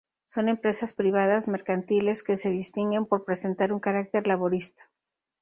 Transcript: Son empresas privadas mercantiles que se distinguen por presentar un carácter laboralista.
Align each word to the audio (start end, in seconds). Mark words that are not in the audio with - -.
Son 0.23 0.49
empresas 0.49 0.93
privadas 0.93 1.47
mercantiles 1.47 2.23
que 2.23 2.35
se 2.35 2.49
distinguen 2.49 3.05
por 3.05 3.23
presentar 3.23 3.71
un 3.71 3.79
carácter 3.79 4.25
laboralista. 4.25 4.89